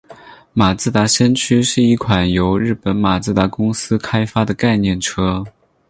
[0.53, 5.45] 马自达先驱是一款由日本马自达公司开发的概念车。